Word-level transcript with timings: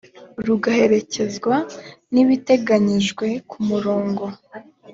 rugaherekezwa 0.45 1.55
n 2.13 2.15
ibiteganijwe 2.23 3.27
ku 3.49 3.57
murongo 3.67 4.23